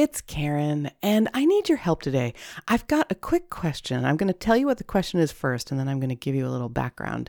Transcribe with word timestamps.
it's 0.00 0.22
Karen, 0.22 0.90
and 1.02 1.28
I 1.34 1.44
need 1.44 1.68
your 1.68 1.76
help 1.76 2.00
today. 2.00 2.32
I've 2.66 2.86
got 2.86 3.12
a 3.12 3.14
quick 3.14 3.50
question. 3.50 4.02
I'm 4.02 4.16
going 4.16 4.32
to 4.32 4.38
tell 4.38 4.56
you 4.56 4.64
what 4.64 4.78
the 4.78 4.84
question 4.84 5.20
is 5.20 5.30
first, 5.30 5.70
and 5.70 5.78
then 5.78 5.88
I'm 5.88 6.00
going 6.00 6.08
to 6.08 6.14
give 6.14 6.34
you 6.34 6.46
a 6.46 6.48
little 6.48 6.70
background 6.70 7.28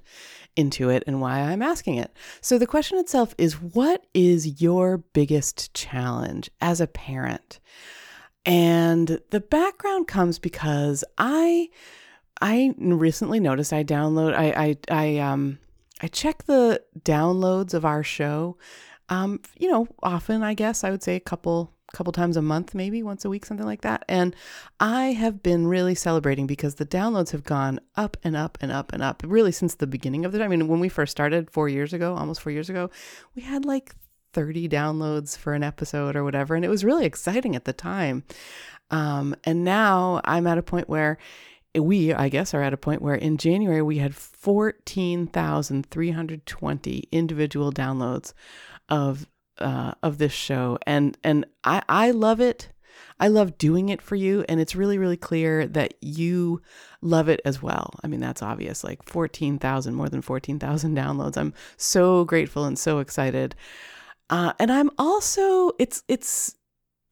into 0.55 0.89
it 0.89 1.03
and 1.05 1.19
why 1.19 1.41
I'm 1.41 1.61
asking 1.61 1.95
it. 1.95 2.15
So, 2.39 2.57
the 2.57 2.65
question 2.65 2.97
itself 2.97 3.35
is 3.37 3.61
What 3.61 4.05
is 4.13 4.61
your 4.61 4.99
biggest 4.99 5.73
challenge 5.73 6.49
as 6.61 6.79
a 6.79 6.87
parent? 6.87 7.59
And 8.45 9.19
the 9.31 9.41
background 9.41 10.07
comes 10.07 10.39
because 10.39 11.03
I. 11.17 11.69
I 12.43 12.73
recently 12.79 13.39
noticed 13.39 13.71
I 13.71 13.83
download 13.83 14.33
I 14.33 14.49
I 14.49 14.77
I 14.89 15.17
um 15.19 15.59
I 16.01 16.07
check 16.07 16.45
the 16.45 16.81
downloads 17.03 17.75
of 17.75 17.85
our 17.85 18.01
show 18.01 18.57
um, 19.09 19.41
you 19.59 19.69
know, 19.69 19.87
often 20.01 20.41
I 20.41 20.53
guess 20.53 20.83
I 20.85 20.89
would 20.89 21.03
say 21.03 21.17
a 21.17 21.19
couple 21.19 21.73
couple 21.93 22.13
times 22.13 22.37
a 22.37 22.41
month, 22.41 22.73
maybe 22.73 23.03
once 23.03 23.25
a 23.25 23.29
week, 23.29 23.45
something 23.45 23.65
like 23.65 23.81
that. 23.81 24.03
And 24.07 24.35
I 24.79 25.13
have 25.13 25.43
been 25.43 25.67
really 25.67 25.95
celebrating 25.95 26.47
because 26.47 26.75
the 26.75 26.85
downloads 26.85 27.31
have 27.31 27.43
gone 27.43 27.79
up 27.95 28.17
and 28.23 28.35
up 28.35 28.57
and 28.61 28.71
up 28.71 28.93
and 28.93 29.03
up, 29.03 29.23
really 29.25 29.51
since 29.51 29.75
the 29.75 29.87
beginning 29.87 30.25
of 30.25 30.31
the. 30.31 30.43
I 30.43 30.47
mean, 30.47 30.67
when 30.67 30.79
we 30.79 30.89
first 30.89 31.11
started 31.11 31.51
four 31.51 31.69
years 31.69 31.93
ago, 31.93 32.15
almost 32.15 32.41
four 32.41 32.51
years 32.51 32.69
ago, 32.69 32.89
we 33.35 33.41
had 33.41 33.65
like 33.65 33.93
30 34.33 34.69
downloads 34.69 35.37
for 35.37 35.53
an 35.53 35.63
episode 35.63 36.15
or 36.15 36.23
whatever, 36.23 36.55
and 36.55 36.65
it 36.65 36.69
was 36.69 36.85
really 36.85 37.05
exciting 37.05 37.55
at 37.55 37.65
the 37.65 37.73
time. 37.73 38.23
Um, 38.89 39.35
and 39.43 39.63
now 39.63 40.21
I'm 40.25 40.47
at 40.47 40.57
a 40.57 40.63
point 40.63 40.89
where 40.89 41.19
we, 41.79 42.13
I 42.13 42.29
guess, 42.29 42.53
are 42.53 42.61
at 42.61 42.73
a 42.73 42.77
point 42.77 43.01
where 43.01 43.15
in 43.15 43.37
January 43.37 43.81
we 43.81 43.97
had 43.99 44.13
14,320 44.13 47.03
individual 47.11 47.71
downloads 47.71 48.33
of 48.89 49.25
uh, 49.61 49.93
of 50.03 50.17
this 50.17 50.33
show, 50.33 50.77
and 50.85 51.17
and 51.23 51.45
I 51.63 51.81
I 51.87 52.11
love 52.11 52.41
it. 52.41 52.69
I 53.19 53.27
love 53.27 53.57
doing 53.57 53.89
it 53.89 54.01
for 54.01 54.15
you, 54.15 54.43
and 54.49 54.59
it's 54.59 54.75
really 54.75 54.97
really 54.97 55.17
clear 55.17 55.67
that 55.67 55.93
you 56.01 56.61
love 57.01 57.29
it 57.29 57.39
as 57.45 57.61
well. 57.61 57.93
I 58.03 58.07
mean, 58.07 58.19
that's 58.19 58.41
obvious. 58.41 58.83
Like 58.83 59.03
fourteen 59.03 59.59
thousand, 59.59 59.95
more 59.95 60.09
than 60.09 60.21
fourteen 60.21 60.59
thousand 60.59 60.97
downloads. 60.97 61.37
I'm 61.37 61.53
so 61.77 62.25
grateful 62.25 62.65
and 62.65 62.77
so 62.77 62.99
excited. 62.99 63.55
Uh, 64.29 64.53
and 64.59 64.71
I'm 64.71 64.89
also 64.97 65.71
it's 65.77 66.03
it's 66.07 66.55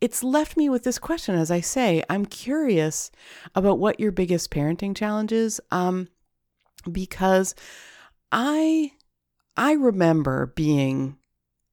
it's 0.01 0.23
left 0.23 0.57
me 0.57 0.69
with 0.69 0.83
this 0.83 0.97
question. 0.97 1.35
As 1.35 1.51
I 1.51 1.61
say, 1.61 2.03
I'm 2.09 2.25
curious 2.25 3.11
about 3.55 3.79
what 3.79 3.99
your 3.99 4.11
biggest 4.11 4.49
parenting 4.49 4.95
challenge 4.95 5.31
is, 5.31 5.59
um, 5.71 6.07
because 6.89 7.53
I 8.31 8.93
I 9.57 9.73
remember 9.73 10.53
being 10.55 11.17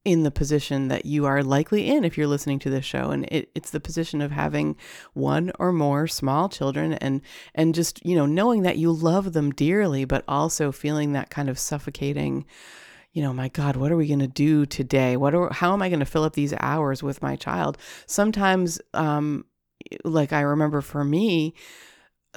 in 0.07 0.23
the 0.23 0.31
position 0.31 0.87
that 0.87 1.05
you 1.05 1.25
are 1.25 1.43
likely 1.43 1.89
in 1.89 2.05
if 2.05 2.17
you're 2.17 2.27
listening 2.27 2.59
to 2.59 2.69
this 2.69 2.85
show. 2.85 3.11
And 3.11 3.25
it, 3.25 3.51
it's 3.53 3.71
the 3.71 3.81
position 3.81 4.21
of 4.21 4.31
having 4.31 4.77
one 5.13 5.51
or 5.59 5.73
more 5.73 6.07
small 6.07 6.47
children 6.47 6.93
and 6.93 7.19
and 7.53 7.75
just 7.75 8.03
you 8.05 8.15
know 8.15 8.25
knowing 8.25 8.61
that 8.61 8.77
you 8.77 8.89
love 8.89 9.33
them 9.33 9.51
dearly 9.51 10.05
but 10.05 10.23
also 10.25 10.71
feeling 10.71 11.11
that 11.11 11.29
kind 11.29 11.49
of 11.49 11.59
suffocating 11.59 12.45
you 13.11 13.21
know 13.21 13.33
my 13.33 13.49
god 13.49 13.75
what 13.75 13.91
are 13.91 13.97
we 13.97 14.07
going 14.07 14.19
to 14.19 14.27
do 14.27 14.65
today? 14.65 15.17
What 15.17 15.35
are 15.35 15.51
how 15.51 15.73
am 15.73 15.81
i 15.81 15.89
going 15.89 15.99
to 15.99 16.05
fill 16.05 16.23
up 16.23 16.33
these 16.33 16.53
hours 16.61 17.03
with 17.03 17.21
my 17.21 17.35
child? 17.35 17.77
Sometimes 18.05 18.79
um 18.93 19.43
like 20.05 20.31
i 20.31 20.39
remember 20.41 20.79
for 20.79 21.03
me 21.03 21.53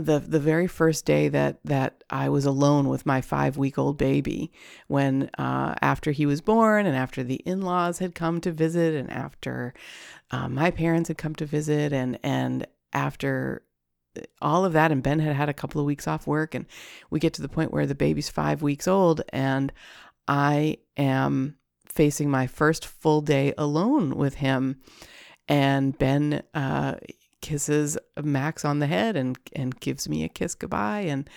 the 0.01 0.19
the 0.19 0.41
very 0.41 0.67
first 0.67 1.05
day 1.05 1.29
that 1.29 1.59
that 1.65 2.05
I 2.11 2.29
was 2.29 2.45
alone 2.45 2.89
with 2.89 3.07
my 3.07 3.21
five 3.21 3.57
week 3.57 3.79
old 3.79 3.99
baby, 3.99 4.53
when 4.89 5.31
uh, 5.39 5.75
after 5.81 6.11
he 6.11 6.27
was 6.27 6.41
born 6.41 6.87
and 6.87 6.97
after 6.97 7.23
the 7.23 7.37
in 7.37 7.63
laws 7.63 7.99
had 7.99 8.15
come 8.15 8.41
to 8.43 8.53
visit 8.53 8.95
and 8.95 9.11
after 9.11 9.75
uh, 10.31 10.49
my 10.49 10.71
parents 10.71 11.09
had 11.09 11.19
come 11.19 11.35
to 11.37 11.47
visit 11.47 11.93
and 11.93 12.19
and 12.23 12.67
after 12.93 13.63
all 14.43 14.65
of 14.65 14.73
that 14.73 14.91
and 14.91 15.03
Ben 15.03 15.21
had 15.21 15.37
had 15.37 15.49
a 15.49 15.55
couple 15.55 15.81
of 15.81 15.87
weeks 15.87 16.09
off 16.09 16.27
work 16.27 16.55
and 16.55 16.67
we 17.11 17.21
get 17.21 17.33
to 17.35 17.43
the 17.43 17.49
point 17.49 17.73
where 17.73 17.87
the 17.87 17.95
baby's 17.95 18.29
five 18.29 18.61
weeks 18.63 18.89
old 18.89 19.23
and 19.33 19.73
I 20.27 20.79
am 20.97 21.57
facing 21.87 22.31
my 22.31 22.47
first 22.47 22.87
full 22.87 23.21
day 23.21 23.55
alone 23.57 24.17
with 24.17 24.35
him 24.35 24.81
and 25.49 25.97
Ben 25.99 26.43
uh, 26.55 26.95
kisses 27.41 27.99
Max 28.23 28.65
on 28.65 28.79
the 28.79 28.87
head 28.87 29.17
and 29.17 29.39
and 29.55 29.79
gives 29.81 30.09
me 30.09 30.25
a 30.25 30.29
kiss 30.29 30.55
goodbye 30.55 31.01
and 31.01 31.29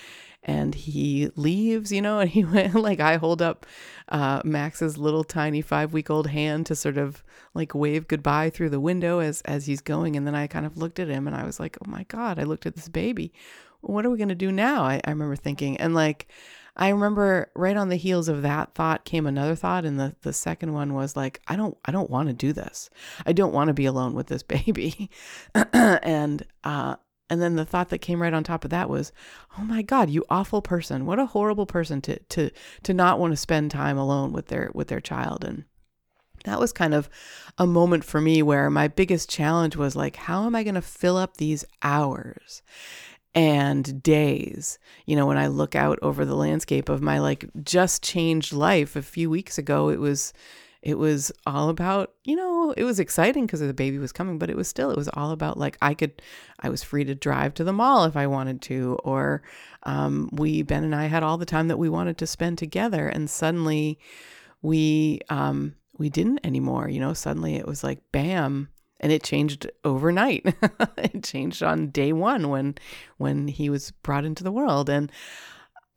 and 0.45 0.75
he 0.75 1.29
leaves, 1.35 1.91
you 1.91 2.01
know, 2.01 2.19
and 2.19 2.29
he 2.29 2.43
went 2.43 2.75
like 2.75 2.99
I 2.99 3.15
hold 3.17 3.41
up 3.41 3.65
uh, 4.09 4.41
Max's 4.43 4.97
little 4.97 5.23
tiny 5.23 5.61
five 5.61 5.93
week 5.93 6.09
old 6.09 6.27
hand 6.27 6.65
to 6.67 6.75
sort 6.75 6.97
of 6.97 7.23
like 7.53 7.73
wave 7.73 8.07
goodbye 8.07 8.49
through 8.49 8.69
the 8.69 8.79
window 8.79 9.19
as 9.19 9.41
as 9.41 9.65
he's 9.65 9.81
going, 9.81 10.15
and 10.15 10.27
then 10.27 10.35
I 10.35 10.47
kind 10.47 10.65
of 10.65 10.77
looked 10.77 10.99
at 10.99 11.07
him 11.07 11.27
and 11.27 11.35
I 11.35 11.45
was 11.45 11.59
like, 11.59 11.77
oh 11.81 11.89
my 11.89 12.03
god, 12.03 12.39
I 12.39 12.43
looked 12.43 12.65
at 12.65 12.75
this 12.75 12.89
baby. 12.89 13.33
What 13.81 14.05
are 14.05 14.09
we 14.09 14.17
gonna 14.17 14.35
do 14.35 14.51
now? 14.51 14.83
I, 14.83 15.01
I 15.05 15.09
remember 15.09 15.35
thinking, 15.35 15.77
and 15.77 15.93
like 15.93 16.27
I 16.75 16.89
remember 16.89 17.51
right 17.55 17.77
on 17.77 17.89
the 17.89 17.95
heels 17.95 18.27
of 18.27 18.41
that 18.41 18.73
thought 18.73 19.05
came 19.05 19.27
another 19.27 19.55
thought 19.55 19.85
and 19.85 19.99
the 19.99 20.15
the 20.21 20.33
second 20.33 20.73
one 20.73 20.93
was 20.93 21.15
like 21.15 21.41
I 21.47 21.55
don't 21.55 21.77
I 21.85 21.91
don't 21.91 22.09
want 22.09 22.29
to 22.29 22.33
do 22.33 22.53
this. 22.53 22.89
I 23.25 23.33
don't 23.33 23.53
want 23.53 23.67
to 23.67 23.73
be 23.73 23.85
alone 23.85 24.13
with 24.13 24.27
this 24.27 24.43
baby. 24.43 25.09
and 25.73 26.43
uh 26.63 26.95
and 27.29 27.41
then 27.41 27.55
the 27.55 27.65
thought 27.65 27.89
that 27.89 27.99
came 27.99 28.21
right 28.21 28.33
on 28.33 28.43
top 28.43 28.63
of 28.63 28.69
that 28.71 28.89
was, 28.89 29.11
"Oh 29.57 29.63
my 29.63 29.81
god, 29.81 30.09
you 30.09 30.25
awful 30.29 30.61
person. 30.61 31.05
What 31.05 31.19
a 31.19 31.25
horrible 31.25 31.65
person 31.65 32.01
to 32.01 32.19
to 32.19 32.51
to 32.83 32.93
not 32.93 33.17
want 33.17 33.31
to 33.33 33.37
spend 33.37 33.71
time 33.71 33.97
alone 33.97 34.33
with 34.33 34.47
their 34.47 34.69
with 34.73 34.89
their 34.89 34.99
child." 34.99 35.43
And 35.43 35.63
that 36.43 36.59
was 36.59 36.73
kind 36.73 36.93
of 36.93 37.09
a 37.57 37.65
moment 37.65 38.03
for 38.03 38.21
me 38.21 38.41
where 38.41 38.69
my 38.69 38.87
biggest 38.87 39.29
challenge 39.29 39.75
was 39.75 39.95
like, 39.95 40.15
how 40.15 40.45
am 40.45 40.55
I 40.55 40.63
going 40.63 40.75
to 40.75 40.81
fill 40.81 41.17
up 41.17 41.37
these 41.37 41.65
hours? 41.81 42.61
And 43.35 44.01
days. 44.03 44.79
You 45.05 45.15
know, 45.15 45.25
when 45.25 45.37
I 45.37 45.47
look 45.47 45.75
out 45.75 45.99
over 46.01 46.25
the 46.25 46.35
landscape 46.35 46.89
of 46.89 47.01
my 47.01 47.19
like 47.19 47.49
just 47.63 48.03
changed 48.03 48.53
life 48.53 48.95
a 48.95 49.01
few 49.01 49.29
weeks 49.29 49.57
ago, 49.57 49.89
it 49.89 49.99
was 49.99 50.33
it 50.81 50.97
was 50.97 51.31
all 51.45 51.69
about, 51.69 52.11
you 52.25 52.35
know, 52.35 52.73
it 52.75 52.83
was 52.83 52.99
exciting 52.99 53.45
because 53.45 53.61
the 53.61 53.73
baby 53.73 53.97
was 53.97 54.11
coming, 54.11 54.37
but 54.37 54.49
it 54.49 54.57
was 54.57 54.67
still 54.67 54.91
it 54.91 54.97
was 54.97 55.07
all 55.13 55.31
about 55.31 55.57
like 55.57 55.77
I 55.81 55.93
could 55.93 56.21
I 56.59 56.69
was 56.69 56.83
free 56.83 57.05
to 57.05 57.15
drive 57.15 57.53
to 57.55 57.63
the 57.63 57.73
mall 57.73 58.03
if 58.03 58.17
I 58.17 58.27
wanted 58.27 58.61
to 58.63 58.97
or 59.03 59.41
um 59.83 60.29
we 60.33 60.61
Ben 60.61 60.83
and 60.83 60.93
I 60.93 61.05
had 61.05 61.23
all 61.23 61.37
the 61.37 61.45
time 61.45 61.69
that 61.69 61.77
we 61.77 61.89
wanted 61.89 62.17
to 62.19 62.27
spend 62.27 62.57
together 62.57 63.07
and 63.07 63.29
suddenly 63.29 63.97
we 64.61 65.21
um 65.29 65.75
we 65.97 66.09
didn't 66.09 66.39
anymore, 66.43 66.89
you 66.89 66.99
know, 66.99 67.13
suddenly 67.13 67.55
it 67.55 67.67
was 67.67 67.83
like 67.83 67.99
bam, 68.11 68.69
and 69.03 69.11
it 69.11 69.21
changed 69.21 69.69
overnight. 69.83 70.45
it 70.97 71.23
changed 71.23 71.61
on 71.61 71.89
day 71.89 72.13
one 72.13 72.49
when 72.49 72.75
when 73.17 73.49
he 73.49 73.69
was 73.69 73.91
brought 73.91 74.25
into 74.25 74.43
the 74.43 74.51
world, 74.51 74.89
and 74.89 75.11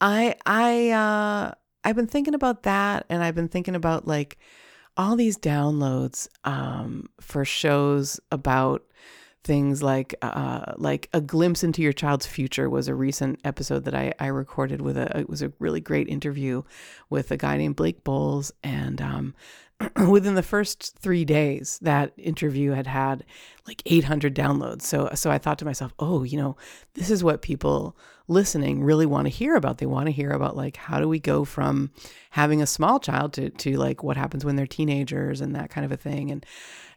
I 0.00 0.34
I 0.44 0.91
uh, 0.91 1.55
I've 1.84 1.97
been 1.97 2.09
thinking 2.09 2.34
about 2.34 2.65
that, 2.65 3.06
and 3.09 3.22
I've 3.22 3.37
been 3.37 3.49
thinking 3.49 3.77
about 3.77 4.09
like 4.09 4.39
all 4.97 5.15
these 5.15 5.39
downloads 5.39 6.28
um, 6.45 7.09
for 7.21 7.45
shows 7.45 8.19
about 8.33 8.83
things 9.45 9.81
like 9.81 10.12
uh, 10.22 10.72
like 10.77 11.09
a 11.15 11.21
glimpse 11.21 11.62
into 11.62 11.81
your 11.81 11.93
child's 11.93 12.27
future 12.27 12.69
was 12.69 12.89
a 12.89 12.95
recent 12.95 13.41
episode 13.45 13.84
that 13.84 13.95
I, 13.95 14.12
I 14.19 14.27
recorded 14.27 14.81
with 14.81 14.97
a 14.97 15.16
it 15.16 15.31
was 15.31 15.43
a 15.43 15.53
really 15.61 15.81
great 15.81 16.09
interview 16.09 16.65
with 17.09 17.31
a 17.31 17.37
guy 17.37 17.56
named 17.56 17.77
Blake 17.77 18.03
Boles 18.03 18.50
and 18.65 19.00
um, 19.00 19.34
within 20.09 20.34
the 20.34 20.42
first 20.42 20.97
three 20.98 21.25
days, 21.25 21.78
that 21.82 22.12
interview 22.16 22.72
had 22.72 22.87
had 22.87 23.25
like 23.66 23.82
800 23.87 24.34
downloads. 24.34 24.82
So, 24.82 25.10
so 25.14 25.31
I 25.31 25.38
thought 25.38 25.59
to 25.59 25.64
myself, 25.64 25.92
oh, 25.98 26.22
you 26.22 26.38
know, 26.38 26.56
this 26.94 27.10
is 27.10 27.22
what 27.22 27.42
people 27.42 27.97
listening 28.28 28.82
really 28.82 29.06
want 29.06 29.26
to 29.26 29.31
hear 29.31 29.54
about. 29.54 29.78
They 29.78 29.86
want 29.86 30.06
to 30.06 30.12
hear 30.12 30.31
about 30.31 30.56
like 30.56 30.76
how 30.76 30.98
do 30.98 31.09
we 31.09 31.20
go 31.20 31.44
from 31.44 31.91
having 32.31 32.62
a 32.62 32.66
small 32.66 32.98
child 32.98 33.32
to 33.34 33.50
to 33.50 33.76
like 33.76 34.03
what 34.03 34.16
happens 34.16 34.44
when 34.44 34.56
they're 34.56 34.66
teenagers 34.66 35.41
and 35.41 35.54
that 35.54 35.70
kind 35.70 35.84
of 35.84 35.92
a 35.92 35.97
thing. 35.97 36.31
And 36.31 36.44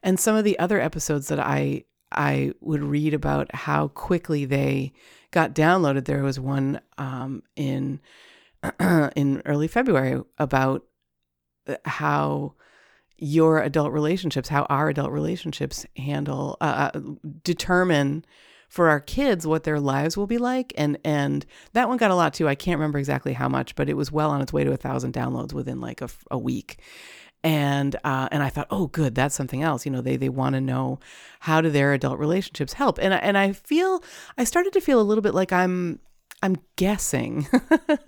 and 0.01 0.19
some 0.19 0.35
of 0.35 0.43
the 0.43 0.57
other 0.57 0.79
episodes 0.79 1.27
that 1.27 1.39
I 1.39 1.83
I 2.11 2.53
would 2.61 2.81
read 2.81 3.13
about 3.13 3.53
how 3.53 3.89
quickly 3.89 4.45
they 4.45 4.93
got 5.31 5.53
downloaded. 5.53 6.05
There 6.05 6.23
was 6.23 6.39
one 6.39 6.81
um, 6.97 7.43
in 7.55 7.99
in 8.79 9.41
early 9.45 9.67
February 9.67 10.21
about 10.37 10.85
uh, 11.67 11.75
how 11.85 12.55
your 13.21 13.61
adult 13.61 13.91
relationships, 13.91 14.49
how 14.49 14.63
our 14.63 14.89
adult 14.89 15.11
relationships 15.11 15.85
handle, 15.97 16.57
uh, 16.61 16.91
uh, 16.93 16.99
determine 17.43 18.25
for 18.69 18.87
our 18.87 18.99
kids 18.99 19.47
what 19.47 19.63
their 19.63 19.79
lives 19.79 20.15
will 20.15 20.27
be 20.27 20.37
like. 20.37 20.71
And 20.77 20.97
and 21.03 21.45
that 21.73 21.89
one 21.89 21.97
got 21.97 22.11
a 22.11 22.15
lot 22.15 22.33
too. 22.33 22.47
I 22.47 22.55
can't 22.55 22.77
remember 22.77 22.99
exactly 22.99 23.33
how 23.33 23.49
much, 23.49 23.75
but 23.75 23.89
it 23.89 23.95
was 23.95 24.11
well 24.11 24.29
on 24.29 24.41
its 24.41 24.53
way 24.53 24.63
to 24.63 24.71
a 24.71 24.77
thousand 24.77 25.13
downloads 25.13 25.53
within 25.53 25.81
like 25.81 26.01
a, 26.01 26.09
a 26.31 26.37
week. 26.37 26.79
And 27.43 27.95
uh, 28.03 28.29
and 28.31 28.43
I 28.43 28.49
thought, 28.49 28.67
oh, 28.69 28.87
good, 28.87 29.15
that's 29.15 29.35
something 29.35 29.63
else. 29.63 29.85
You 29.85 29.91
know, 29.91 30.01
they 30.01 30.17
they 30.17 30.29
want 30.29 30.53
to 30.53 30.61
know 30.61 30.99
how 31.39 31.61
do 31.61 31.69
their 31.69 31.93
adult 31.93 32.19
relationships 32.19 32.73
help. 32.73 32.99
And 33.01 33.13
and 33.13 33.37
I 33.37 33.53
feel 33.53 34.03
I 34.37 34.43
started 34.43 34.73
to 34.73 34.81
feel 34.81 35.01
a 35.01 35.03
little 35.03 35.21
bit 35.21 35.33
like 35.33 35.51
I'm 35.51 35.99
I'm 36.41 36.57
guessing. 36.75 37.47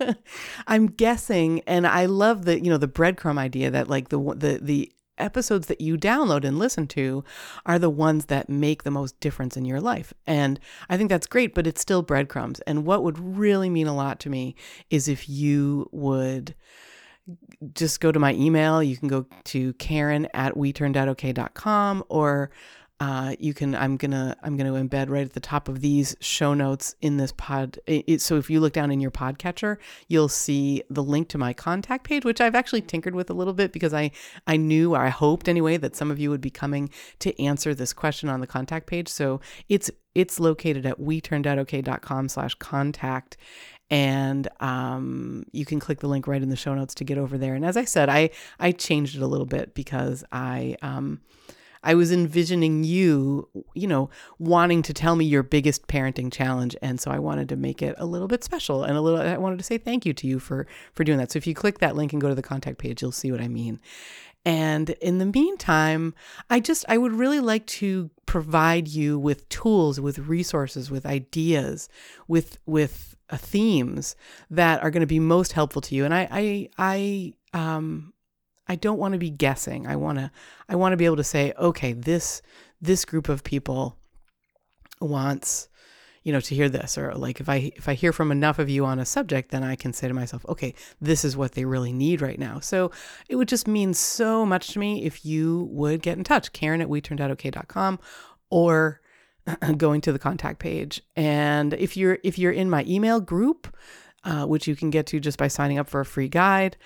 I'm 0.66 0.86
guessing, 0.86 1.60
and 1.66 1.86
I 1.86 2.06
love 2.06 2.44
the 2.44 2.62
you 2.62 2.70
know 2.70 2.78
the 2.78 2.88
breadcrumb 2.88 3.38
idea 3.38 3.70
that 3.70 3.88
like 3.88 4.10
the 4.10 4.18
the 4.18 4.58
the 4.62 4.92
episodes 5.18 5.66
that 5.66 5.80
you 5.80 5.96
download 5.96 6.44
and 6.44 6.58
listen 6.58 6.86
to 6.88 7.24
are 7.66 7.78
the 7.78 7.90
ones 7.90 8.26
that 8.26 8.48
make 8.48 8.82
the 8.82 8.90
most 8.90 9.18
difference 9.20 9.56
in 9.56 9.64
your 9.64 9.80
life. 9.80 10.12
And 10.26 10.58
I 10.88 10.96
think 10.96 11.10
that's 11.10 11.26
great, 11.26 11.54
but 11.54 11.66
it's 11.66 11.80
still 11.80 12.02
breadcrumbs. 12.02 12.60
And 12.60 12.84
what 12.84 13.02
would 13.02 13.18
really 13.18 13.70
mean 13.70 13.86
a 13.86 13.96
lot 13.96 14.20
to 14.20 14.30
me 14.30 14.54
is 14.90 15.08
if 15.08 15.28
you 15.28 15.88
would 15.92 16.54
just 17.74 18.00
go 18.00 18.10
to 18.10 18.18
my 18.18 18.34
email. 18.34 18.82
You 18.82 18.96
can 18.96 19.08
go 19.08 19.26
to 19.44 19.72
Karen 19.74 20.26
at 20.34 20.56
we 20.56 20.72
turned 20.72 20.96
out 20.96 21.08
or 22.08 22.50
uh, 23.02 23.34
you 23.38 23.52
can 23.54 23.74
i'm 23.74 23.96
gonna 23.96 24.36
i'm 24.42 24.56
gonna 24.56 24.72
embed 24.72 25.08
right 25.10 25.26
at 25.26 25.32
the 25.32 25.40
top 25.40 25.68
of 25.68 25.80
these 25.80 26.16
show 26.20 26.54
notes 26.54 26.94
in 27.00 27.16
this 27.16 27.32
pod 27.36 27.78
it, 27.86 28.20
so 28.20 28.36
if 28.36 28.48
you 28.48 28.60
look 28.60 28.72
down 28.72 28.90
in 28.90 29.00
your 29.00 29.10
podcatcher 29.10 29.76
you'll 30.08 30.28
see 30.28 30.82
the 30.90 31.02
link 31.02 31.28
to 31.28 31.38
my 31.38 31.52
contact 31.52 32.04
page 32.04 32.24
which 32.24 32.40
i've 32.40 32.54
actually 32.54 32.82
tinkered 32.82 33.14
with 33.14 33.28
a 33.30 33.34
little 33.34 33.54
bit 33.54 33.72
because 33.72 33.92
i 33.92 34.10
i 34.46 34.56
knew 34.56 34.94
or 34.94 35.00
i 35.00 35.08
hoped 35.08 35.48
anyway 35.48 35.76
that 35.76 35.96
some 35.96 36.10
of 36.10 36.18
you 36.18 36.30
would 36.30 36.40
be 36.40 36.50
coming 36.50 36.88
to 37.18 37.42
answer 37.42 37.74
this 37.74 37.92
question 37.92 38.28
on 38.28 38.40
the 38.40 38.46
contact 38.46 38.86
page. 38.86 39.08
So 39.08 39.40
it's 39.68 39.90
it's 40.14 40.38
located 40.38 40.86
at 40.86 41.00
we 41.00 41.20
turned 41.20 41.46
out 41.46 41.58
okay.com 41.58 42.28
slash 42.28 42.54
contact. 42.56 43.36
And 43.90 44.48
um, 44.60 45.44
you 45.52 45.66
can 45.66 45.78
click 45.78 46.00
the 46.00 46.06
link 46.06 46.26
right 46.26 46.42
in 46.42 46.48
the 46.48 46.56
show 46.56 46.74
notes 46.74 46.94
to 46.94 47.04
get 47.04 47.18
over 47.18 47.36
there. 47.36 47.54
And 47.54 47.64
as 47.64 47.76
i 47.76 47.84
said 47.84 48.08
i 48.08 48.30
i 48.58 48.72
changed 48.72 49.16
it 49.16 49.22
a 49.22 49.26
little 49.26 49.46
bit 49.46 49.74
because 49.74 50.24
i 50.32 50.76
um, 50.82 51.20
I 51.82 51.94
was 51.94 52.12
envisioning 52.12 52.84
you, 52.84 53.48
you 53.74 53.86
know, 53.86 54.10
wanting 54.38 54.82
to 54.82 54.94
tell 54.94 55.16
me 55.16 55.24
your 55.24 55.42
biggest 55.42 55.86
parenting 55.88 56.32
challenge, 56.32 56.76
and 56.82 57.00
so 57.00 57.10
I 57.10 57.18
wanted 57.18 57.48
to 57.50 57.56
make 57.56 57.82
it 57.82 57.94
a 57.98 58.06
little 58.06 58.28
bit 58.28 58.44
special 58.44 58.84
and 58.84 58.96
a 58.96 59.00
little. 59.00 59.20
I 59.20 59.36
wanted 59.36 59.58
to 59.58 59.64
say 59.64 59.78
thank 59.78 60.06
you 60.06 60.12
to 60.14 60.26
you 60.26 60.38
for 60.38 60.66
for 60.92 61.04
doing 61.04 61.18
that. 61.18 61.32
So 61.32 61.36
if 61.36 61.46
you 61.46 61.54
click 61.54 61.78
that 61.78 61.96
link 61.96 62.12
and 62.12 62.22
go 62.22 62.28
to 62.28 62.34
the 62.34 62.42
contact 62.42 62.78
page, 62.78 63.02
you'll 63.02 63.12
see 63.12 63.32
what 63.32 63.40
I 63.40 63.48
mean. 63.48 63.80
And 64.44 64.90
in 65.00 65.18
the 65.18 65.26
meantime, 65.26 66.14
I 66.50 66.58
just 66.60 66.84
I 66.88 66.98
would 66.98 67.12
really 67.12 67.40
like 67.40 67.66
to 67.66 68.10
provide 68.26 68.88
you 68.88 69.18
with 69.18 69.48
tools, 69.48 70.00
with 70.00 70.18
resources, 70.18 70.90
with 70.90 71.06
ideas, 71.06 71.88
with 72.26 72.58
with 72.66 73.16
uh, 73.30 73.36
themes 73.36 74.16
that 74.50 74.82
are 74.82 74.90
going 74.90 75.02
to 75.02 75.06
be 75.06 75.20
most 75.20 75.52
helpful 75.52 75.80
to 75.82 75.94
you. 75.94 76.04
And 76.04 76.12
I 76.12 76.28
I 76.30 76.68
I 76.78 77.34
um 77.56 78.12
I 78.72 78.76
don't 78.76 78.98
want 78.98 79.12
to 79.12 79.18
be 79.18 79.28
guessing. 79.28 79.86
I 79.86 79.96
want 79.96 80.16
to 80.16 80.30
I 80.66 80.76
want 80.76 80.94
to 80.94 80.96
be 80.96 81.04
able 81.04 81.16
to 81.16 81.24
say, 81.24 81.52
okay, 81.58 81.92
this 81.92 82.40
this 82.80 83.04
group 83.04 83.28
of 83.28 83.44
people 83.44 83.98
wants 84.98 85.68
you 86.22 86.32
know 86.32 86.40
to 86.40 86.54
hear 86.54 86.68
this 86.68 86.96
or 86.96 87.12
like 87.14 87.40
if 87.40 87.48
i 87.48 87.72
if 87.74 87.88
i 87.88 87.94
hear 87.94 88.12
from 88.12 88.30
enough 88.30 88.60
of 88.60 88.70
you 88.70 88.84
on 88.84 89.00
a 89.00 89.04
subject 89.04 89.50
then 89.50 89.64
i 89.64 89.74
can 89.74 89.92
say 89.92 90.06
to 90.06 90.14
myself 90.14 90.46
okay 90.48 90.72
this 91.00 91.24
is 91.24 91.36
what 91.36 91.52
they 91.52 91.64
really 91.64 91.92
need 91.92 92.22
right 92.22 92.38
now 92.38 92.60
so 92.60 92.92
it 93.28 93.34
would 93.34 93.48
just 93.48 93.66
mean 93.66 93.92
so 93.92 94.46
much 94.46 94.68
to 94.68 94.78
me 94.78 95.04
if 95.04 95.26
you 95.26 95.68
would 95.72 96.00
get 96.00 96.16
in 96.16 96.22
touch 96.22 96.52
karen 96.52 96.80
at 96.80 96.88
we 96.88 97.00
turned 97.00 97.20
out 97.20 97.36
or 98.50 99.00
going 99.76 100.00
to 100.00 100.12
the 100.12 100.18
contact 100.20 100.60
page 100.60 101.02
and 101.16 101.74
if 101.74 101.96
you're 101.96 102.18
if 102.22 102.38
you're 102.38 102.52
in 102.52 102.70
my 102.70 102.84
email 102.86 103.20
group 103.20 103.76
uh, 104.22 104.46
which 104.46 104.68
you 104.68 104.76
can 104.76 104.90
get 104.90 105.06
to 105.06 105.18
just 105.18 105.38
by 105.38 105.48
signing 105.48 105.80
up 105.80 105.88
for 105.88 106.00
a 106.00 106.06
free 106.06 106.28
guide 106.28 106.76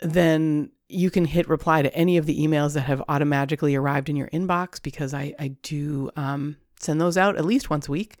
then 0.00 0.70
you 0.88 1.10
can 1.10 1.24
hit 1.24 1.48
reply 1.48 1.82
to 1.82 1.94
any 1.94 2.16
of 2.16 2.26
the 2.26 2.38
emails 2.38 2.74
that 2.74 2.82
have 2.82 3.02
automatically 3.08 3.74
arrived 3.74 4.08
in 4.08 4.16
your 4.16 4.28
inbox 4.28 4.82
because 4.82 5.14
I, 5.14 5.34
I 5.38 5.48
do 5.62 6.10
um, 6.16 6.56
send 6.78 7.00
those 7.00 7.16
out 7.16 7.36
at 7.36 7.44
least 7.44 7.70
once 7.70 7.88
a 7.88 7.92
week. 7.92 8.16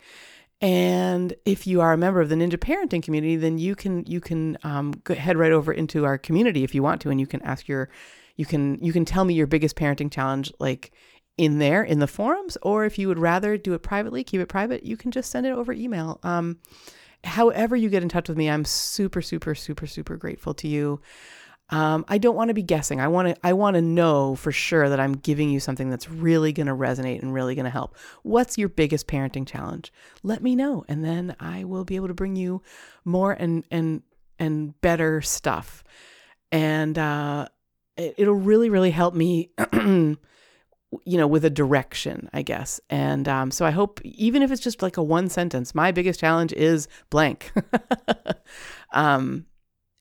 And 0.60 1.34
if 1.44 1.66
you 1.66 1.80
are 1.80 1.92
a 1.92 1.98
member 1.98 2.20
of 2.20 2.28
the 2.28 2.36
Ninja 2.36 2.56
Parenting 2.56 3.02
community, 3.02 3.36
then 3.36 3.58
you 3.58 3.74
can 3.74 4.04
you 4.06 4.20
can 4.20 4.56
um, 4.62 4.94
head 5.06 5.36
right 5.36 5.52
over 5.52 5.72
into 5.72 6.04
our 6.04 6.16
community 6.16 6.64
if 6.64 6.74
you 6.74 6.82
want 6.82 7.00
to, 7.02 7.10
and 7.10 7.20
you 7.20 7.26
can 7.26 7.42
ask 7.42 7.68
your 7.68 7.90
you 8.36 8.46
can 8.46 8.82
you 8.82 8.92
can 8.92 9.04
tell 9.04 9.24
me 9.24 9.34
your 9.34 9.46
biggest 9.46 9.76
parenting 9.76 10.10
challenge 10.10 10.52
like 10.58 10.92
in 11.36 11.58
there 11.58 11.82
in 11.82 11.98
the 11.98 12.06
forums, 12.06 12.56
or 12.62 12.84
if 12.84 12.98
you 12.98 13.08
would 13.08 13.18
rather 13.18 13.58
do 13.58 13.74
it 13.74 13.82
privately, 13.82 14.22
keep 14.22 14.40
it 14.40 14.48
private, 14.48 14.84
you 14.84 14.96
can 14.96 15.10
just 15.10 15.30
send 15.30 15.46
it 15.46 15.50
over 15.50 15.72
email. 15.72 16.20
Um, 16.22 16.58
however 17.24 17.74
you 17.74 17.88
get 17.88 18.02
in 18.02 18.08
touch 18.08 18.28
with 18.28 18.38
me, 18.38 18.48
I'm 18.50 18.64
super, 18.64 19.22
super, 19.22 19.54
super, 19.54 19.86
super 19.86 20.16
grateful 20.16 20.54
to 20.54 20.68
you. 20.68 21.00
Um, 21.70 22.04
I 22.08 22.18
don't 22.18 22.36
want 22.36 22.48
to 22.48 22.54
be 22.54 22.62
guessing. 22.62 23.00
I 23.00 23.08
want 23.08 23.28
to 23.28 23.36
I 23.46 23.54
want 23.54 23.74
to 23.74 23.82
know 23.82 24.34
for 24.34 24.52
sure 24.52 24.88
that 24.88 25.00
I'm 25.00 25.14
giving 25.14 25.48
you 25.48 25.60
something 25.60 25.88
that's 25.88 26.10
really 26.10 26.52
going 26.52 26.66
to 26.66 26.74
resonate 26.74 27.22
and 27.22 27.32
really 27.32 27.54
going 27.54 27.64
to 27.64 27.70
help. 27.70 27.96
What's 28.22 28.58
your 28.58 28.68
biggest 28.68 29.06
parenting 29.06 29.46
challenge? 29.46 29.92
Let 30.22 30.42
me 30.42 30.54
know 30.54 30.84
and 30.88 31.02
then 31.02 31.34
I 31.40 31.64
will 31.64 31.84
be 31.84 31.96
able 31.96 32.08
to 32.08 32.14
bring 32.14 32.36
you 32.36 32.62
more 33.04 33.32
and 33.32 33.64
and 33.70 34.02
and 34.38 34.78
better 34.82 35.22
stuff. 35.22 35.84
And 36.52 36.98
uh, 36.98 37.48
it, 37.96 38.14
it'll 38.18 38.34
really 38.34 38.68
really 38.68 38.90
help 38.90 39.14
me 39.14 39.50
you 41.04 41.18
know, 41.18 41.26
with 41.26 41.44
a 41.44 41.50
direction, 41.50 42.28
I 42.32 42.42
guess. 42.42 42.80
And 42.90 43.28
um, 43.28 43.50
so 43.50 43.64
I 43.64 43.70
hope, 43.70 44.00
even 44.04 44.42
if 44.42 44.50
it's 44.50 44.62
just 44.62 44.82
like 44.82 44.96
a 44.96 45.02
one 45.02 45.28
sentence, 45.28 45.74
my 45.74 45.92
biggest 45.92 46.20
challenge 46.20 46.52
is 46.52 46.88
blank. 47.10 47.52
um, 48.92 49.46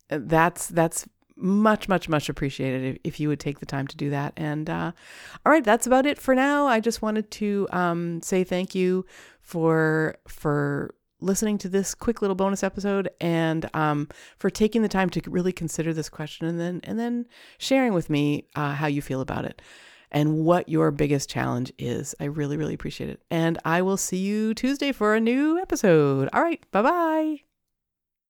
that's 0.10 0.68
that's 0.68 1.08
much, 1.36 1.90
much, 1.90 2.08
much 2.08 2.30
appreciated 2.30 2.96
if, 2.96 3.02
if, 3.04 3.20
you 3.20 3.28
would 3.28 3.40
take 3.40 3.60
the 3.60 3.66
time 3.66 3.88
to 3.88 3.98
do 3.98 4.10
that. 4.12 4.34
And 4.38 4.70
uh, 4.70 4.92
all 5.46 5.52
right, 5.52 5.64
that's 5.64 5.88
about 5.88 6.06
it 6.06 6.20
for 6.20 6.36
now. 6.36 6.68
I 6.68 6.80
just 6.80 7.02
wanted 7.02 7.32
to 7.32 7.68
um, 7.72 8.22
say 8.22 8.44
thank 8.44 8.76
you 8.76 9.06
for 9.42 10.16
for 10.28 10.94
listening 11.24 11.58
to 11.58 11.70
this 11.70 11.96
quick 11.96 12.22
little 12.22 12.36
bonus 12.36 12.64
episode 12.64 13.10
and 13.22 13.70
um, 13.74 14.08
for 14.38 14.50
taking 14.50 14.82
the 14.82 14.90
time 14.90 15.10
to 15.10 15.22
really 15.28 15.54
consider 15.54 15.94
this 15.94 16.10
question 16.10 16.46
and 16.46 16.60
then 16.60 16.82
and 16.84 17.00
then 17.00 17.26
sharing 17.58 17.94
with 17.94 18.10
me 18.10 18.46
uh, 18.56 18.74
how 18.74 18.88
you 18.88 19.02
feel 19.02 19.22
about 19.22 19.46
it 19.46 19.62
and 20.14 20.46
what 20.46 20.70
your 20.70 20.92
biggest 20.92 21.30
challenge 21.30 21.74
is. 21.78 22.16
I 22.20 22.26
really, 22.26 22.58
really 22.58 22.74
appreciate 22.74 23.10
it. 23.10 23.22
And 23.30 23.58
I 23.66 23.82
will 23.82 23.98
see 23.98 24.18
you 24.18 24.54
Tuesday 24.54 24.92
for 24.92 25.16
a 25.16 25.20
new 25.20 25.60
episode. 25.60 26.30
All 26.32 26.42
right. 26.42 26.64
Bye 26.72 26.82
bye. 26.82 27.53